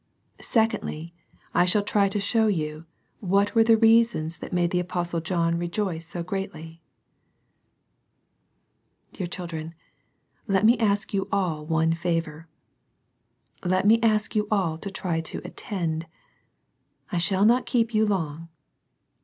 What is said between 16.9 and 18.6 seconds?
I shall not keep you long.